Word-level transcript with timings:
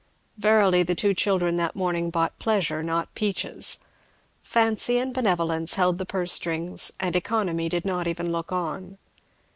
Verily 0.39 0.81
the 0.81 0.95
two 0.95 1.13
children 1.13 1.57
that 1.57 1.75
morning 1.75 2.09
bought 2.09 2.39
pleasure, 2.39 2.81
not 2.81 3.13
peaches. 3.13 3.77
Fancy 4.41 4.97
and 4.97 5.13
Benevolence 5.13 5.75
held 5.75 5.99
the 5.99 6.07
purse 6.07 6.33
strings, 6.33 6.91
and 6.99 7.15
Economy 7.15 7.69
did 7.69 7.85
not 7.85 8.07
even 8.07 8.31
look 8.31 8.51
on. 8.51 8.97